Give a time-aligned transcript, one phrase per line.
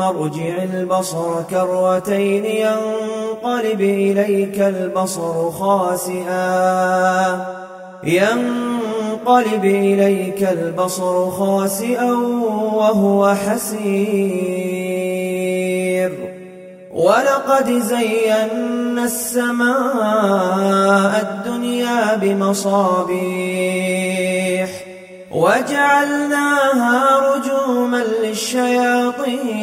[0.00, 7.46] ثم ارجع البصر كروتين ينقلب إليك البصر خاسئا.
[8.04, 12.12] ينقلب إليك البصر خاسئا
[12.74, 13.80] وهو حسير.
[16.92, 19.82] ولقد زينا السماء
[21.22, 23.30] الدنيا بمصابيح.
[25.30, 29.60] وجعلناها رجوما للشياطين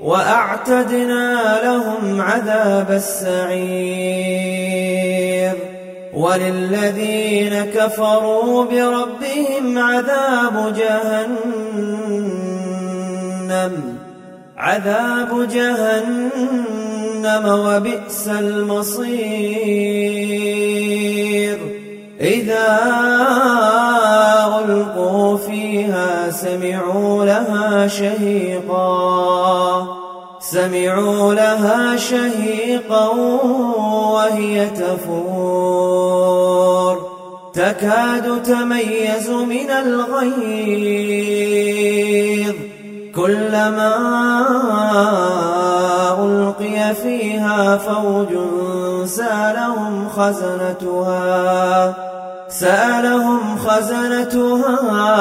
[0.00, 4.34] وأعتدنا لهم عذاب السعير
[6.14, 11.44] وللذين كفروا بربهم عذاب جهنم
[14.56, 16.24] عذاب جهنم
[17.46, 19.84] وبئس المصير.
[22.24, 22.80] إذا
[24.64, 29.86] ألقوا فيها سمعوا لها شهيقا.
[30.40, 33.08] سمعوا لها شهيقا
[33.88, 35.94] وهي تفور.
[37.54, 40.94] تكاد تميز من الغيظ.
[43.16, 43.94] كلما
[46.20, 48.28] ألقي فيها فوج
[49.06, 51.94] سالهم خزنتها.
[52.60, 55.14] سألهم خزنتها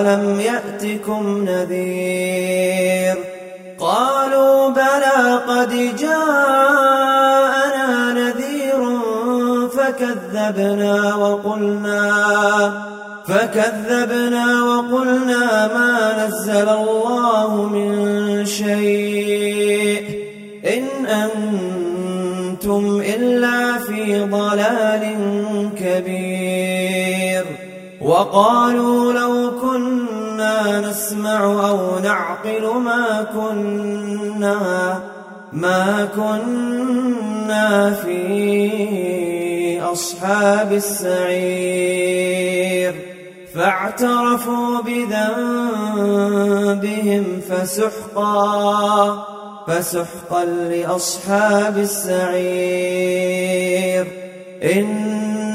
[0.00, 3.16] ألم يأتكم نذير؟
[3.78, 8.98] قالوا بلى قد جاءنا نذير
[9.68, 12.72] فكذبنا وقلنا
[13.28, 20.26] فكذبنا وقلنا ما نزل الله من شيء.
[20.66, 25.16] إن أنتم إلا في ضلال
[25.86, 27.44] كبير
[28.00, 35.00] وقالوا لو كنا نسمع أو نعقل ما كنا
[35.52, 42.26] ما كنا في أصحاب السعير
[43.54, 46.04] فاعترفوا بذنبهم
[47.48, 49.24] فسحقا
[49.66, 53.26] فسحقا لأصحاب السعير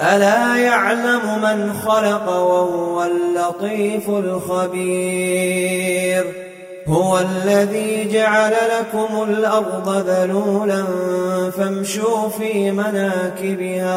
[0.00, 5.44] ألا يعلم من خلق وهو اللطيف الخبير؟
[6.88, 10.84] هو الذي جعل لكم الأرض ذلولا
[11.50, 13.94] فامشوا في مناكبها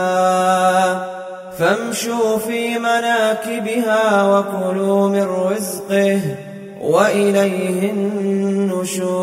[1.59, 6.21] فامشوا في مناكبها وكلوا من رزقه
[6.81, 9.17] وإليه النشور.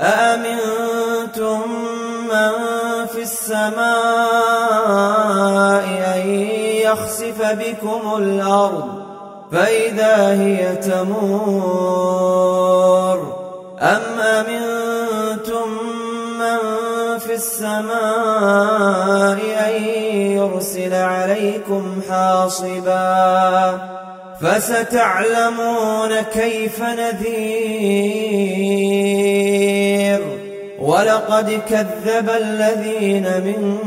[0.00, 1.60] أأمنتم
[2.30, 2.50] من
[3.06, 4.63] في السماء
[6.94, 8.88] يخسف بكم الأرض
[9.52, 11.94] فإذا هي تمور
[13.80, 15.68] أم أمنتم
[16.38, 16.58] من
[17.18, 17.88] في السماء
[19.66, 19.74] أن
[20.14, 23.78] يرسل عليكم حاصبا
[24.40, 28.04] فستعلمون كيف نذير
[30.78, 33.78] ولقد كذب الذين من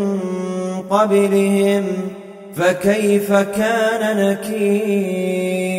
[0.90, 2.17] قبلهم
[2.58, 5.78] فكيف كان نكير؟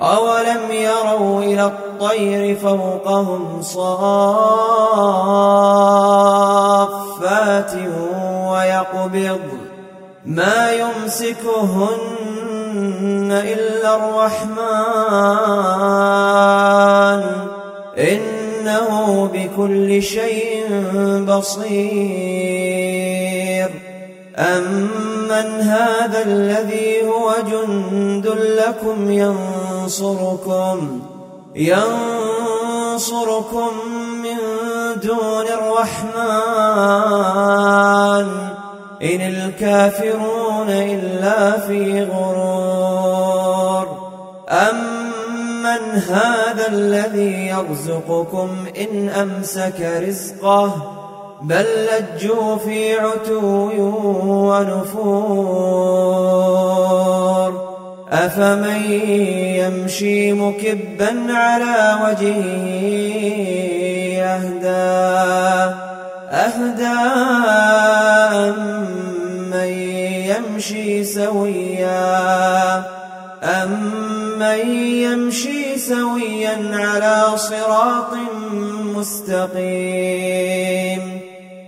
[0.00, 4.88] أولم يروا إلى الطير فوقهم صافات
[8.78, 9.40] قبض
[10.24, 12.08] ما يمسكهن
[13.32, 14.58] إلا الرحمن.
[17.98, 20.66] إنه بكل شيء
[21.28, 22.77] بصير.
[24.38, 31.00] أمن هذا الذي هو جند لكم ينصركم
[31.54, 33.68] ينصركم
[34.22, 34.36] من
[35.02, 36.18] دون الرحمن
[39.02, 43.98] إن الكافرون إلا في غرور
[44.48, 48.48] أمن هذا الذي يرزقكم
[48.80, 50.97] إن أمسك رزقه
[51.42, 53.70] بل لجوا في عتو
[54.50, 55.68] ونفور.
[58.12, 58.82] أفمن
[59.60, 62.44] يمشي مكبا على وجهه
[64.22, 65.74] أهدى.
[66.30, 66.98] أهدى
[68.48, 69.70] أمن
[70.30, 72.82] يمشي سويا.
[73.42, 74.58] أمن
[75.06, 78.12] يمشي سويا على صراط
[78.96, 80.28] مستقيم.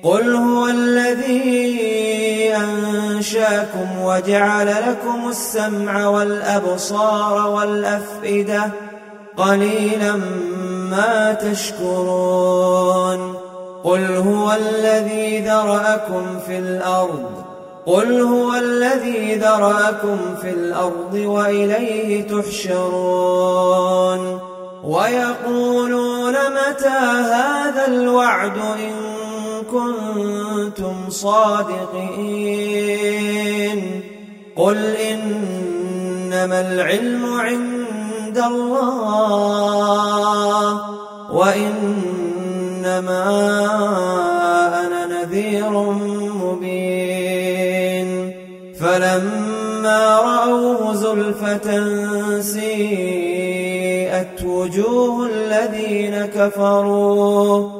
[0.02, 8.70] قل هو الذي أنشاكم وجعل لكم السمع والأبصار والأفئدة
[9.36, 10.12] قليلا
[10.90, 13.34] ما تشكرون
[13.84, 17.44] قل هو الذي ذرأكم في الأرض
[17.86, 23.80] قل هو الذي ذرأكم في الأرض وإليه تحشرون
[24.84, 29.09] ويقولون متى هذا الوعد إن
[29.72, 32.60] كنتم صادقين.
[34.56, 40.80] قل إنما العلم عند الله
[41.32, 43.24] وإنما
[44.86, 45.70] أنا نذير
[46.44, 48.10] مبين.
[48.80, 51.68] فلما رأوه زلفة
[52.40, 57.79] سيئت وجوه الذين كفروا